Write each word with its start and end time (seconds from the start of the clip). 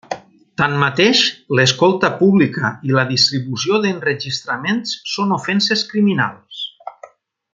Tanmateix, 0.59 1.19
l'escolta 1.59 2.09
pública 2.21 2.71
i 2.91 2.95
la 2.97 3.05
distribució 3.11 3.81
d'enregistraments 3.83 4.97
són 5.13 5.39
ofenses 5.39 5.89
criminals. 5.93 6.65